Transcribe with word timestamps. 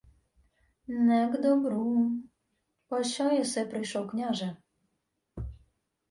—Не 0.87 1.27
к 1.31 1.37
добру... 1.37 2.11
Пощо 2.87 3.23
єси 3.23 3.65
прийшов, 3.65 4.07
княже? 4.09 4.55